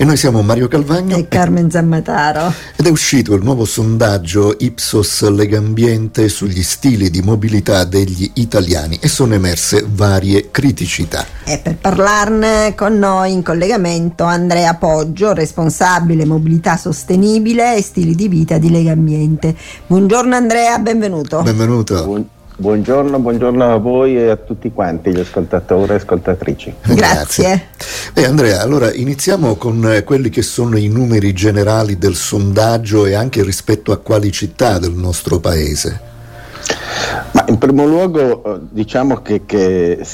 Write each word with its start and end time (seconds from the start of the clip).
E 0.00 0.04
noi 0.04 0.16
siamo 0.16 0.42
Mario 0.42 0.68
Calvagno 0.68 1.16
e 1.16 1.26
Carmen 1.26 1.72
Zammataro. 1.72 2.54
Ed 2.76 2.86
è 2.86 2.88
uscito 2.88 3.34
il 3.34 3.42
nuovo 3.42 3.64
sondaggio 3.64 4.54
Ipsos 4.56 5.28
Legambiente 5.28 6.28
sugli 6.28 6.62
stili 6.62 7.10
di 7.10 7.20
mobilità 7.20 7.82
degli 7.82 8.30
italiani 8.34 8.96
e 9.02 9.08
sono 9.08 9.34
emerse 9.34 9.84
varie 9.84 10.52
criticità. 10.52 11.26
E 11.42 11.58
per 11.58 11.78
parlarne 11.78 12.76
con 12.76 12.96
noi 12.96 13.32
in 13.32 13.42
collegamento 13.42 14.22
Andrea 14.22 14.74
Poggio, 14.74 15.32
responsabile 15.32 16.24
mobilità 16.24 16.76
sostenibile 16.76 17.74
e 17.74 17.82
stili 17.82 18.14
di 18.14 18.28
vita 18.28 18.56
di 18.56 18.70
Legambiente. 18.70 19.52
Buongiorno 19.84 20.36
Andrea, 20.36 20.78
benvenuto. 20.78 21.42
Benvenuto. 21.42 22.04
Buon- 22.04 22.28
Buongiorno, 22.60 23.20
buongiorno, 23.20 23.72
a 23.72 23.76
voi 23.76 24.16
e 24.16 24.30
a 24.30 24.36
tutti 24.36 24.72
quanti 24.72 25.12
gli 25.12 25.20
ascoltatori 25.20 25.92
e 25.92 25.94
ascoltatrici. 25.94 26.74
Grazie. 26.88 27.68
E 28.12 28.24
Andrea, 28.24 28.60
allora 28.60 28.92
iniziamo 28.92 29.54
con 29.54 29.88
eh, 29.88 30.02
quelli 30.02 30.28
che 30.28 30.42
sono 30.42 30.76
i 30.76 30.88
numeri 30.88 31.32
generali 31.32 31.98
del 31.98 32.16
sondaggio 32.16 33.06
e 33.06 33.14
anche 33.14 33.44
rispetto 33.44 33.92
a 33.92 33.98
quali 33.98 34.32
città 34.32 34.80
del 34.80 34.90
nostro 34.90 35.38
paese. 35.38 36.00
Ma 37.30 37.44
in 37.46 37.58
primo 37.58 37.86
luogo 37.86 38.42
eh, 38.42 38.58
diciamo 38.70 39.22
che, 39.22 39.42
che, 39.46 40.04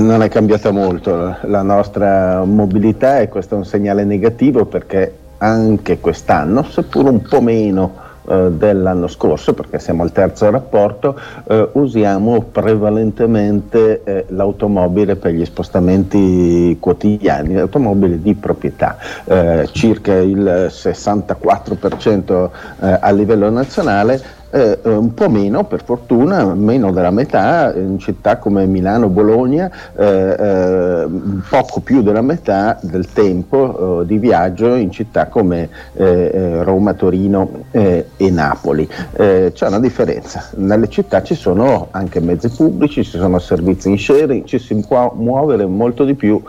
non 0.00 0.22
è 0.22 0.28
cambiata 0.28 0.72
molto 0.72 1.36
la 1.44 1.62
nostra 1.62 2.44
mobilità 2.44 3.20
e 3.20 3.30
questo 3.30 3.54
è 3.54 3.56
un 3.56 3.64
segnale 3.64 4.04
negativo 4.04 4.66
perché 4.66 5.10
anche 5.38 6.00
quest'anno, 6.00 6.64
seppur 6.64 7.06
un 7.06 7.22
po' 7.22 7.40
meno 7.40 8.03
eh, 8.28 8.50
dell'anno 8.50 9.06
scorso, 9.06 9.54
perché 9.54 9.78
siamo 9.78 10.02
al 10.02 10.12
terzo 10.12 10.50
rapporto, 10.50 11.18
eh, 11.46 11.68
usiamo 11.72 12.40
prevalentemente 12.40 14.02
eh, 14.04 14.24
l'automobile 14.28 15.16
per 15.16 15.32
gli 15.32 15.44
spostamenti 15.44 16.76
quotidiani, 16.80 17.54
l'automobile 17.54 18.20
di 18.20 18.34
proprietà, 18.34 18.96
eh, 19.24 19.68
circa 19.72 20.14
il 20.14 20.68
64% 20.70 22.50
eh, 22.80 22.98
a 23.00 23.10
livello 23.10 23.50
nazionale 23.50 24.42
eh, 24.54 24.78
un 24.84 25.12
po' 25.14 25.28
meno 25.28 25.64
per 25.64 25.82
fortuna, 25.82 26.54
meno 26.54 26.92
della 26.92 27.10
metà 27.10 27.74
in 27.74 27.98
città 27.98 28.38
come 28.38 28.66
Milano, 28.66 29.08
Bologna, 29.08 29.68
eh, 29.96 30.36
eh, 30.38 31.06
poco 31.48 31.80
più 31.80 32.02
della 32.02 32.22
metà 32.22 32.78
del 32.80 33.12
tempo 33.12 34.02
eh, 34.02 34.06
di 34.06 34.18
viaggio 34.18 34.74
in 34.76 34.92
città 34.92 35.26
come 35.26 35.68
eh, 35.94 36.30
eh, 36.32 36.62
Roma, 36.62 36.94
Torino 36.94 37.62
e 37.72 38.30
Napoli. 38.30 38.88
c'è 39.16 39.66
una 39.66 39.80
differenza, 39.80 40.48
nelle 40.56 40.88
città 40.88 41.22
ci 41.22 41.34
sono 41.34 41.88
anche 41.90 42.20
mezzi 42.20 42.48
pubblici, 42.48 43.02
ci 43.02 43.18
sono 43.18 43.38
servizi 43.40 43.88
in 43.88 43.98
sharing, 43.98 44.44
ci 44.44 44.58
si 44.60 44.74
può 44.86 45.12
muovere 45.16 45.66
molto 45.66 46.04
di 46.04 46.14
più 46.14 46.40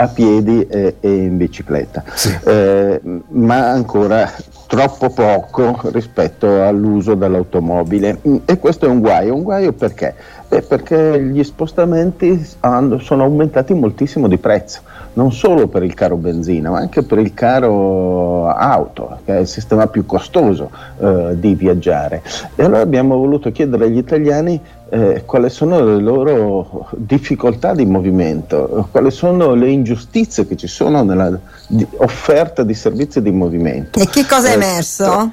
a 0.00 0.08
piedi 0.08 0.66
e, 0.66 0.96
e 0.98 1.14
in 1.14 1.36
bicicletta, 1.36 2.02
sì. 2.14 2.34
eh, 2.44 3.00
ma 3.28 3.70
ancora 3.70 4.32
troppo 4.66 5.10
poco 5.10 5.78
rispetto 5.92 6.62
all'uso 6.62 7.14
dell'automobile 7.14 8.20
e 8.46 8.58
questo 8.58 8.86
è 8.86 8.88
un 8.88 9.00
guaio, 9.00 9.34
un 9.34 9.42
guaio 9.42 9.72
perché? 9.72 10.14
Beh, 10.48 10.62
perché 10.62 11.20
gli 11.22 11.44
spostamenti 11.44 12.48
hanno, 12.60 12.98
sono 12.98 13.24
aumentati 13.24 13.74
moltissimo 13.74 14.26
di 14.26 14.38
prezzo, 14.38 14.80
non 15.14 15.32
solo 15.32 15.66
per 15.66 15.82
il 15.82 15.92
caro 15.92 16.16
benzina 16.16 16.70
ma 16.70 16.78
anche 16.78 17.02
per 17.02 17.18
il 17.18 17.34
caro 17.34 18.48
auto, 18.48 19.18
che 19.24 19.36
è 19.36 19.40
il 19.40 19.46
sistema 19.46 19.86
più 19.86 20.06
costoso 20.06 20.70
eh, 20.98 21.36
di 21.38 21.54
viaggiare. 21.54 22.22
E 22.54 22.64
allora 22.64 22.80
abbiamo 22.80 23.16
voluto 23.16 23.52
chiedere 23.52 23.84
agli 23.84 23.98
italiani 23.98 24.58
eh, 24.90 25.22
quali 25.24 25.48
sono 25.50 25.84
le 25.84 26.00
loro 26.00 26.88
difficoltà 26.96 27.74
di 27.74 27.86
movimento, 27.86 28.88
quali 28.90 29.10
sono 29.10 29.54
le 29.54 29.70
ingiustizie 29.70 30.46
che 30.46 30.56
ci 30.56 30.66
sono 30.66 31.02
nella 31.04 31.38
di, 31.68 31.86
offerta 31.98 32.64
di 32.64 32.74
servizi 32.74 33.22
di 33.22 33.30
movimento. 33.30 34.00
E 34.00 34.08
che 34.08 34.26
cosa 34.26 34.48
è 34.48 34.50
eh, 34.50 34.54
emerso? 34.54 35.32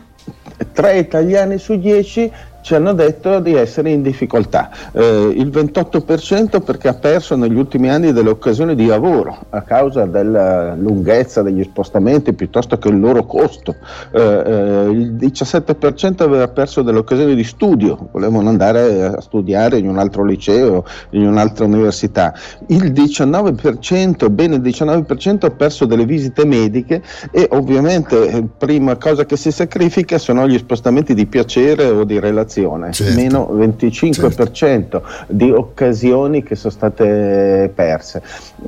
Tre 0.73 0.99
italiani 0.99 1.57
su 1.57 1.79
dieci 1.79 2.31
ci 2.67 2.75
hanno 2.75 2.91
detto 2.91 3.39
di 3.39 3.53
essere 3.53 3.91
in 3.91 4.01
difficoltà, 4.01 4.69
eh, 4.91 5.31
il 5.33 5.47
28% 5.47 6.59
perché 6.59 6.89
ha 6.89 6.95
perso 6.95 7.37
negli 7.37 7.55
ultimi 7.55 7.89
anni 7.89 8.11
delle 8.11 8.27
occasioni 8.27 8.75
di 8.75 8.85
lavoro 8.87 9.45
a 9.51 9.61
causa 9.61 10.05
della 10.05 10.75
lunghezza 10.75 11.41
degli 11.43 11.63
spostamenti 11.63 12.33
piuttosto 12.33 12.77
che 12.77 12.89
il 12.89 12.99
loro 12.99 13.25
costo, 13.25 13.73
eh, 14.11 14.19
eh, 14.19 14.89
il 14.89 15.13
17% 15.13 16.23
aveva 16.23 16.49
perso 16.49 16.81
delle 16.81 16.97
occasioni 16.97 17.35
di 17.35 17.45
studio, 17.45 18.09
volevano 18.11 18.49
andare 18.49 19.05
a 19.15 19.21
studiare 19.21 19.77
in 19.77 19.87
un 19.87 19.97
altro 19.97 20.25
liceo, 20.25 20.83
in 21.11 21.25
un'altra 21.25 21.63
università, 21.63 22.33
il 22.67 22.91
19%, 22.91 24.29
bene 24.29 24.55
il 24.55 24.61
19% 24.61 25.45
ha 25.45 25.51
perso 25.51 25.85
delle 25.85 26.03
visite 26.03 26.43
mediche 26.43 27.01
e 27.31 27.47
ovviamente 27.51 28.29
la 28.29 28.37
eh, 28.39 28.43
prima 28.57 28.97
cosa 28.97 29.25
che 29.25 29.37
si 29.37 29.53
sacrifica 29.53 30.17
sono 30.17 30.45
gli 30.49 30.57
spostamenti 30.57 31.13
di 31.13 31.27
piacere 31.27 31.85
o 31.85 32.03
di 32.03 32.19
relazione 32.19 32.55
popolazione, 32.57 32.91
certo. 32.91 33.15
meno 33.15 33.49
25% 33.53 34.51
certo. 34.51 35.03
di 35.27 35.51
occasioni 35.51 36.43
che 36.43 36.55
sono 36.55 36.73
state 36.73 37.71
perse. 37.73 38.21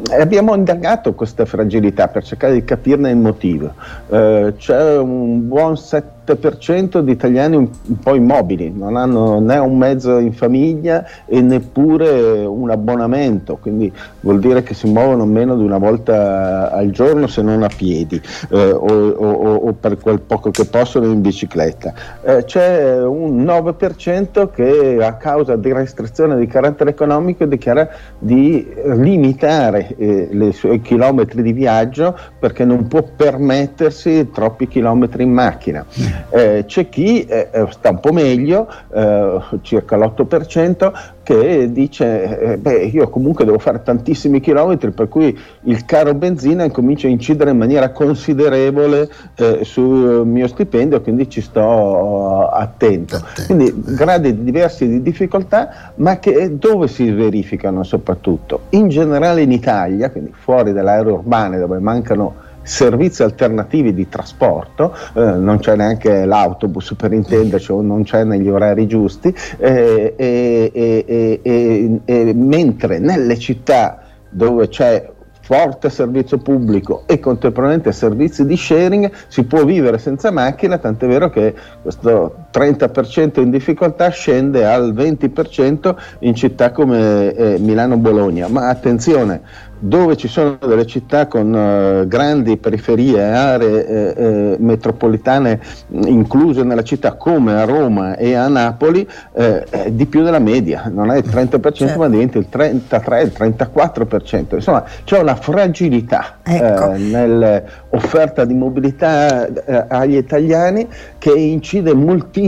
E 0.09 0.22
abbiamo 0.22 0.55
indagato 0.55 1.13
questa 1.13 1.45
fragilità 1.45 2.07
per 2.07 2.23
cercare 2.23 2.53
di 2.53 2.63
capirne 2.63 3.09
il 3.09 3.17
motivo. 3.17 3.73
Eh, 4.09 4.53
c'è 4.57 4.97
un 4.97 5.47
buon 5.47 5.78
7 5.78 6.17
7% 6.34 7.00
di 7.00 7.12
italiani 7.12 7.56
un, 7.56 7.67
un, 7.88 8.00
po' 8.00 8.13
immobili, 8.13 8.72
non 8.72 8.95
hanno 8.95 9.40
né 9.40 9.57
un 9.57 9.78
mezzo 9.78 10.19
in 10.19 10.34
famiglia 10.34 11.06
e 11.25 11.41
neppure 11.41 12.45
un 12.45 12.69
abbonamento, 12.69 13.57
quindi 13.57 13.91
vuol 14.19 14.40
dire 14.40 14.62
che 14.62 14.73
si 14.73 14.88
muovono 14.88 15.25
meno 15.25 15.56
di 15.56 15.63
una 15.63 15.78
volta 15.78 16.72
al 16.72 16.91
giorno 16.91 17.28
se 17.28 17.41
non 17.41 17.63
a 17.63 17.69
piedi 17.75 18.22
eh, 18.51 18.72
o, 18.72 19.09
o, 19.09 19.56
o, 19.56 19.73
per 19.73 19.97
quel 19.97 20.19
poco 20.22 20.51
che 20.51 20.66
possono 20.66 21.06
in 21.06 21.22
bicicletta. 21.22 21.94
Eh, 22.22 22.44
c'è 22.46 23.03
un 23.03 23.44
9% 23.44 24.50
che 24.51 24.97
a 25.01 25.13
causa 25.13 25.56
di 25.56 25.73
restrizioni 25.73 26.38
di 26.38 26.47
carattere 26.47 26.91
economico 26.91 27.46
dichiara 27.46 27.90
di 28.17 28.67
limitare 28.85 29.96
eh, 29.97 30.29
i 30.31 30.53
suoi 30.53 30.81
chilometri 30.81 31.41
di 31.41 31.53
viaggio 31.53 32.17
perché 32.38 32.66
non 32.66 32.88
può 32.88 33.03
permettersi 33.16 34.29
troppi 34.31 34.67
chilometri 34.67 35.23
in 35.23 35.31
macchina. 35.31 35.85
Eh, 36.30 36.63
c'è 36.66 36.90
chi 36.90 37.25
eh, 37.25 37.50
eh, 37.52 37.68
sta 37.69 37.90
un 37.90 38.00
po' 38.00 38.12
meglio, 38.12 38.68
eh, 38.94 39.40
circa 39.62 39.97
l'8%, 39.97 40.91
che 41.30 41.72
dice 41.72 42.40
eh, 42.40 42.57
beh 42.57 42.85
io 42.85 43.07
comunque 43.09 43.46
devo 43.46 43.59
fare 43.59 43.84
tantissimi 43.84 44.40
chilometri 44.40 44.90
per 44.90 45.08
cui 45.09 45.38
il 45.66 45.85
caro 45.85 46.16
benzina 46.16 46.68
comincia 46.72 47.06
a 47.06 47.12
incidere 47.12 47.52
in 47.52 47.58
maniera 47.58 47.91
considerevole 47.91 49.08
eh, 49.35 49.59
sul 49.62 50.25
mio 50.25 50.47
stipendio 50.47 51.02
quindi 51.02 51.29
ci 51.29 51.41
sto 51.41 52.47
attento. 52.47 53.22
Quindi 53.46 53.72
gradi 53.75 54.44
diversi 54.44 54.88
di 54.88 55.03
difficoltà 55.03 55.91
ma 55.97 56.18
che 56.18 56.58
dove 56.58 56.88
si 56.88 57.12
verificano 57.12 57.84
soprattutto? 57.84 58.62
In 58.69 58.88
generale 58.88 59.44
in 59.44 59.52
Italia, 59.52 60.09
quindi 60.09 60.34
fuori 60.34 60.74
dalle 60.74 60.90
aree 60.90 61.12
urbane 61.12 61.59
dove 61.59 61.78
mancano 61.78 62.47
servizi 62.69 63.24
alternativi 63.24 63.94
di 63.94 64.07
trasporto, 64.07 64.96
eh, 65.16 65.22
non 65.22 65.59
c'è 65.59 65.75
neanche 65.75 66.25
l'autobus 66.25 66.94
per 66.96 67.12
intenderci 67.13 67.72
o 67.72 67.81
non 67.81 68.03
c'è 68.03 68.24
negli 68.24 68.47
orari 68.47 68.88
giusti, 68.88 69.35
eh, 69.57 70.13
e, 70.16 72.34
mentre 72.35 73.00
nelle 73.00 73.40
città 73.40 74.03
dove 74.29 74.68
c'è 74.68 75.09
forte 75.50 75.90
servizio 75.90 76.38
pubblico 76.38 77.06
e 77.08 77.19
contemporaneamente 77.19 77.91
servizi 77.91 78.46
di 78.46 78.56
sharing 78.56 79.09
si 79.29 79.46
può 79.46 79.66
vivere 79.66 79.97
senza 79.97 80.29
macchina, 80.29 80.78
tant'è 80.78 81.08
vero 81.08 81.31
che 81.31 81.56
questo 81.81 82.46
30% 82.51 83.39
in 83.39 83.49
difficoltà 83.49 84.09
scende 84.09 84.65
al 84.65 84.93
20% 84.93 85.95
in 86.19 86.35
città 86.35 86.71
come 86.71 87.33
eh, 87.33 87.57
Milano-Bologna. 87.59 88.47
Ma 88.47 88.69
attenzione, 88.69 89.41
dove 89.79 90.17
ci 90.17 90.27
sono 90.27 90.57
delle 90.59 90.85
città 90.85 91.27
con 91.27 91.53
uh, 91.53 92.07
grandi 92.07 92.57
periferie, 92.57 93.23
aree 93.23 93.87
eh, 93.87 94.13
eh, 94.15 94.55
metropolitane 94.59 95.59
incluse 95.87 96.63
nella 96.63 96.84
città 96.84 97.13
come 97.13 97.53
a 97.53 97.63
Roma 97.63 98.17
e 98.17 98.35
a 98.35 98.47
Napoli, 98.49 99.07
eh, 99.34 99.63
è 99.63 99.91
di 99.91 100.05
più 100.05 100.23
della 100.23 100.40
media, 100.40 100.91
non 100.93 101.11
è 101.11 101.17
il 101.17 101.25
30% 101.25 101.73
certo. 101.73 101.99
ma 101.99 102.09
diventa 102.09 102.37
il 102.37 102.49
33, 102.49 103.22
il 103.22 103.34
34%. 103.35 104.55
Insomma 104.55 104.84
c'è 105.05 105.19
una 105.19 105.35
fragilità 105.35 106.40
ecco. 106.43 106.91
Eh, 106.93 106.97
nell'offerta 106.97 108.43
di 108.43 108.53
mobilità 108.53 109.47
eh, 109.47 109.85
agli 109.87 110.17
italiani 110.17 110.87
che 111.17 111.31
incide 111.31 111.93
moltissimo 111.93 112.39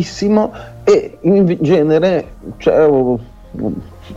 e 0.84 1.18
in 1.22 1.58
genere 1.60 2.26
c'è 2.58 2.88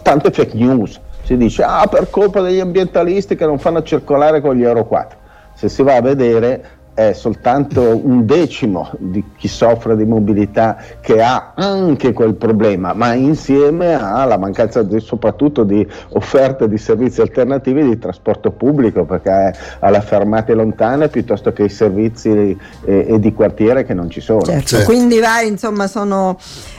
tante 0.03 0.31
fake 0.31 0.57
news 0.57 1.01
si 1.25 1.39
dice 1.39 1.63
ah 1.63 1.87
per 1.87 2.11
colpa 2.11 2.43
degli 2.43 2.61
ambientalisti 2.61 3.35
che 3.35 3.47
non 3.47 3.59
fanno 3.59 3.83
circolare 3.83 4.41
con 4.43 4.55
gli 4.55 4.63
Euro 4.63 4.85
4. 4.85 5.19
Se 5.55 5.69
si 5.69 5.83
va 5.83 5.97
a 5.97 6.03
vedere 6.03 6.65
è 6.95 7.13
soltanto 7.13 8.01
un 8.05 8.25
decimo 8.25 8.91
di 8.99 9.25
chi 9.37 9.49
soffre 9.49 9.97
di 9.97 10.05
mobilità 10.05 10.77
che 11.01 11.21
ha 11.21 11.53
anche 11.57 12.13
quel 12.13 12.35
problema, 12.35 12.93
ma 12.93 13.15
insieme 13.15 13.95
alla 13.95 14.39
mancanza 14.39 14.83
di, 14.83 15.01
soprattutto 15.01 15.65
di 15.65 15.87
offerte 16.11 16.69
di 16.69 16.79
servizi 16.79 17.21
alternativi 17.21 17.83
di 17.83 17.99
trasporto 17.99 18.53
pubblico, 18.53 19.05
perché 19.05 19.53
alle 19.81 20.01
fermate 20.01 20.55
lontane 20.55 21.09
piuttosto 21.09 21.53
che 21.53 21.65
i 21.65 21.69
servizi 21.69 22.31
e, 22.31 22.57
e 22.85 23.19
di 23.19 23.33
quartiere 23.33 23.85
che 23.85 23.95
non 23.95 24.09
ci 24.09 24.21
sono. 24.21 24.43
Certo. 24.43 24.75
Certo. 24.75 24.85
Quindi 24.87 25.19
vari 25.21 25.49
insomma 25.49 25.87
sono 25.87 26.39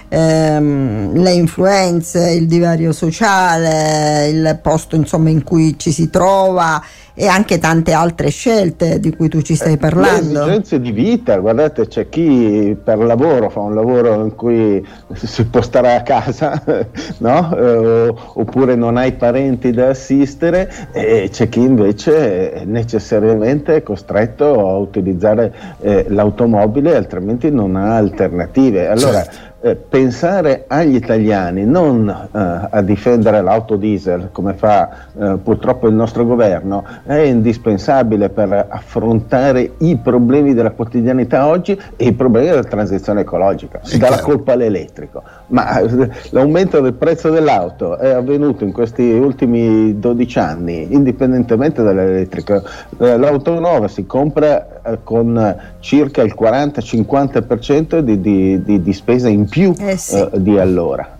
ehm, 0.09 1.13
le 1.13 1.31
influenze, 1.31 2.31
il 2.31 2.47
divario 2.47 2.91
sociale, 2.91 4.27
il 4.29 4.59
posto 4.61 4.95
insomma 4.95 5.29
in 5.29 5.43
cui 5.43 5.77
ci 5.77 5.91
si 5.91 6.09
trova 6.09 6.81
e 7.17 7.27
anche 7.27 7.59
tante 7.59 7.93
altre 7.93 8.29
scelte 8.29 8.99
di 8.99 9.15
cui 9.15 9.29
tu 9.29 9.41
ci 9.41 9.55
stai 9.55 9.77
parlando. 9.77 10.33
Le 10.33 10.39
esigenze 10.39 10.81
di 10.81 10.91
vita, 10.91 11.37
guardate, 11.37 11.87
c'è 11.87 12.09
chi 12.09 12.77
per 12.81 12.97
lavoro 12.97 13.49
fa 13.49 13.61
un 13.61 13.73
lavoro 13.73 14.21
in 14.21 14.35
cui 14.35 14.85
si 15.13 15.45
può 15.45 15.61
stare 15.61 15.95
a 15.95 16.01
casa, 16.01 16.61
no? 17.19 17.57
eh, 17.57 18.13
oppure 18.33 18.75
non 18.75 18.97
hai 18.97 19.13
parenti 19.13 19.71
da 19.71 19.89
assistere, 19.89 20.69
e 20.91 21.29
c'è 21.31 21.47
chi 21.47 21.61
invece 21.61 22.51
è 22.51 22.65
necessariamente 22.65 23.81
costretto 23.81 24.67
a 24.67 24.77
utilizzare 24.77 25.53
eh, 25.79 26.05
l'automobile, 26.09 26.97
altrimenti 26.97 27.49
non 27.49 27.77
ha 27.77 27.95
alternative. 27.95 28.89
Allora, 28.89 29.23
certo 29.23 29.53
eh, 29.65 29.75
pensare 29.75 30.65
agli 30.67 30.93
italiani, 30.93 31.65
non 31.65 32.07
eh, 32.07 32.67
a 32.69 32.81
difendere 32.83 33.41
l'auto 33.41 33.77
diesel 33.77 34.29
come 34.31 34.53
fa 34.53 35.07
eh, 35.17 35.37
purtroppo 35.41 35.87
il 35.87 35.95
nostro 35.95 36.23
governo, 36.23 36.83
è 37.03 37.15
indispensabile 37.15 38.29
per 38.29 38.67
affrontare 38.69 39.71
i 39.79 39.97
problemi 39.97 40.53
della 40.53 40.69
quotidianità 40.69 41.47
oggi 41.47 41.79
e 41.95 42.05
i 42.05 42.13
problemi 42.13 42.49
della 42.49 42.63
transizione 42.63 43.21
ecologica. 43.21 43.79
Si 43.81 43.97
dà 43.97 44.09
la 44.09 44.19
colpa 44.19 44.53
all'elettrico, 44.53 45.23
ma 45.47 45.79
eh, 45.79 46.11
l'aumento 46.29 46.79
del 46.79 46.93
prezzo 46.93 47.31
dell'auto 47.31 47.97
è 47.97 48.09
avvenuto 48.11 48.63
in 48.63 48.71
questi 48.71 49.01
ultimi 49.01 49.97
12 49.97 50.37
anni, 50.37 50.93
indipendentemente 50.93 51.81
dall'elettrico. 51.81 52.61
Eh, 52.99 53.17
l'auto 53.17 53.59
nuova 53.59 53.87
si 53.87 54.05
compra 54.05 54.74
con 55.03 55.55
circa 55.79 56.21
il 56.21 56.35
40-50% 56.39 57.99
di, 57.99 58.21
di, 58.21 58.63
di, 58.63 58.81
di 58.81 58.93
spesa 58.93 59.29
in 59.29 59.47
più 59.47 59.73
eh 59.77 59.97
sì. 59.97 60.15
eh, 60.15 60.29
di 60.33 60.57
allora. 60.57 61.17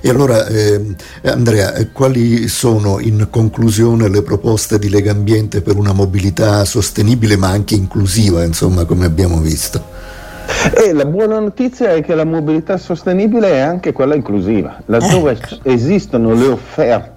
E 0.00 0.08
allora 0.08 0.46
eh, 0.46 0.94
Andrea, 1.24 1.74
eh, 1.74 1.90
quali 1.92 2.48
sono 2.48 3.00
in 3.00 3.28
conclusione 3.30 4.08
le 4.08 4.22
proposte 4.22 4.78
di 4.78 4.88
Lega 4.88 5.10
Ambiente 5.10 5.62
per 5.62 5.76
una 5.76 5.92
mobilità 5.92 6.64
sostenibile 6.64 7.36
ma 7.36 7.48
anche 7.48 7.74
inclusiva, 7.74 8.44
insomma, 8.44 8.84
come 8.84 9.06
abbiamo 9.06 9.40
visto? 9.40 9.94
E 10.72 10.92
la 10.92 11.04
buona 11.04 11.40
notizia 11.40 11.92
è 11.92 12.02
che 12.02 12.14
la 12.14 12.24
mobilità 12.24 12.76
sostenibile 12.76 13.50
è 13.50 13.58
anche 13.58 13.92
quella 13.92 14.14
inclusiva, 14.14 14.80
laddove 14.86 15.32
ecco. 15.32 15.56
esistono 15.62 16.34
le 16.34 16.46
offerte 16.46 17.15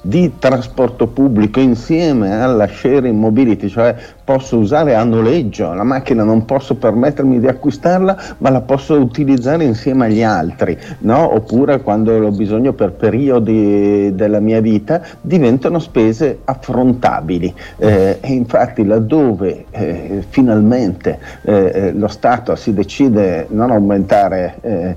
di 0.00 0.32
trasporto 0.38 1.06
pubblico 1.06 1.60
insieme 1.60 2.40
alla 2.40 2.66
sharing 2.66 3.16
mobility, 3.16 3.68
cioè 3.68 3.94
posso 4.28 4.58
usare 4.58 4.94
a 4.94 5.04
noleggio 5.04 5.72
la 5.72 5.84
macchina, 5.84 6.22
non 6.22 6.44
posso 6.44 6.74
permettermi 6.74 7.40
di 7.40 7.46
acquistarla, 7.46 8.36
ma 8.38 8.50
la 8.50 8.60
posso 8.60 8.94
utilizzare 9.00 9.64
insieme 9.64 10.04
agli 10.04 10.22
altri, 10.22 10.76
no? 11.00 11.34
oppure 11.34 11.80
quando 11.80 12.12
ho 12.12 12.30
bisogno 12.30 12.74
per 12.74 12.92
periodi 12.92 14.14
della 14.14 14.40
mia 14.40 14.60
vita, 14.60 15.00
diventano 15.20 15.78
spese 15.78 16.40
affrontabili. 16.44 17.54
Eh, 17.78 18.18
e 18.20 18.32
infatti 18.32 18.84
laddove 18.84 19.64
eh, 19.70 20.22
finalmente 20.28 21.18
eh, 21.42 21.92
lo 21.92 22.08
Stato 22.08 22.54
si 22.54 22.74
decide 22.74 23.46
non 23.50 23.70
aumentare 23.70 24.56
eh, 24.60 24.96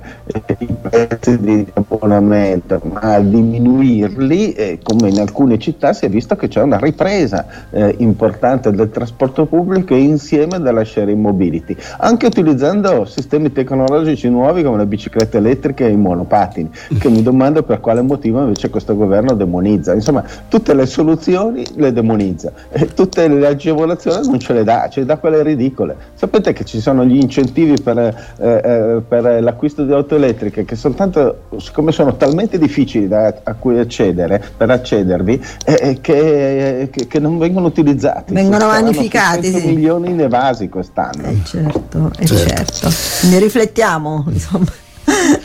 i 0.60 0.68
prezzi 0.81 1.40
di 1.40 1.66
abbonamento, 1.74 2.81
ma 2.92 3.16
a 3.16 3.19
diminuirli, 3.19 4.50
eh, 4.53 4.80
come 4.81 5.09
in 5.09 5.19
alcune 5.19 5.57
città 5.57 5.94
si 5.94 6.06
è 6.06 6.09
visto 6.09 6.36
che 6.36 6.48
c'è 6.48 6.62
una 6.62 6.77
ripresa 6.77 7.45
eh, 7.69 7.95
importante 8.00 8.71
del 8.71 8.89
trasporto 8.89 9.45
pubblico 9.45 9.95
insieme 9.95 10.59
della 10.59 10.83
sharing 10.83 11.19
mobility, 11.19 11.75
anche 11.98 12.25
utilizzando 12.27 13.06
sistemi 13.06 13.51
tecnologici 13.51 14.30
nuovi 14.30 14.63
come 14.63 14.77
le 14.77 14.86
biciclette 14.86 15.38
elettriche 15.38 15.86
e 15.86 15.92
i 15.92 15.98
monopattini, 15.98 16.69
che 17.00 17.09
mi 17.09 17.21
domando 17.21 17.63
per 17.63 17.80
quale 17.80 18.01
motivo 18.01 18.42
invece 18.42 18.69
questo 18.69 18.95
governo 18.95 19.33
demonizza. 19.33 19.94
Insomma, 19.94 20.24
tutte 20.48 20.74
le 20.74 20.86
soluzioni 20.86 21.63
le 21.75 21.92
demonizza 21.92 22.51
e 22.69 22.88
tutte 22.94 23.27
le 23.27 23.48
agevolazioni 23.48 24.27
non 24.27 24.39
ce 24.39 24.53
le 24.53 24.63
dà, 24.63 24.88
ce 24.89 25.01
le 25.01 25.06
dà 25.06 25.18
quelle 25.18 25.44
ridicole. 25.44 25.95
Sapete 26.13 26.53
che 26.53 26.65
ci 26.65 26.80
sono 26.80 27.06
gli 27.06 27.18
incentivi 27.18 27.80
per, 27.81 27.98
eh, 27.98 28.15
eh, 28.39 29.01
per 29.07 29.42
l'acquisto 29.42 29.83
di 29.83 29.92
auto 29.94 30.15
elettriche 30.15 30.65
che 30.65 30.75
soltanto, 30.75 31.44
siccome 31.57 31.92
sono 31.92 32.15
talmente 32.15 32.57
difficili 32.57 33.07
da, 33.07 33.33
a 33.44 33.53
cui 33.53 33.77
accedere, 33.77 34.40
per 34.55 34.69
accedervi, 34.69 35.43
eh, 35.65 35.79
eh 35.81 36.01
che, 36.01 36.89
che, 36.91 37.07
che, 37.07 37.19
non 37.19 37.38
vengono 37.38 37.67
utilizzati. 37.67 38.33
Vengono 38.33 38.67
vanificati 38.67 39.51
complicati. 39.51 39.67
Sì. 39.67 39.67
milioni 39.67 40.09
in 40.11 40.21
evasi 40.21 40.69
quest'anno. 40.69 41.27
Eh 41.27 41.38
certo, 41.43 42.11
eh 42.17 42.25
certo. 42.25 42.89
certo. 42.89 43.27
Ne 43.27 43.39
riflettiamo, 43.39 44.25
insomma. 44.31 44.71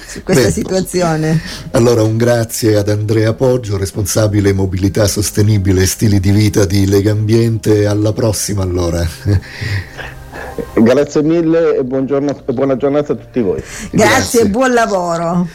Su 0.07 0.23
questa 0.23 0.45
Beh, 0.45 0.53
situazione. 0.53 1.41
Allora 1.73 2.03
un 2.03 2.17
grazie 2.17 2.77
ad 2.77 2.89
Andrea 2.89 3.33
Poggio, 3.33 3.77
responsabile 3.77 4.53
mobilità 4.53 5.07
sostenibile 5.07 5.83
e 5.83 5.87
stili 5.87 6.21
di 6.21 6.31
vita 6.31 6.65
di 6.65 6.87
Lega 6.87 7.11
Ambiente. 7.11 7.87
Alla 7.87 8.13
prossima 8.13 8.63
allora. 8.63 9.07
Grazie 10.75 11.23
mille 11.23 11.77
e, 11.77 11.85
buongiorno, 11.85 12.43
e 12.47 12.53
buona 12.53 12.77
giornata 12.77 13.13
a 13.13 13.17
tutti 13.17 13.41
voi. 13.41 13.63
Grazie, 13.91 13.91
grazie. 13.91 14.41
e 14.43 14.49
buon 14.49 14.73
lavoro. 14.73 15.49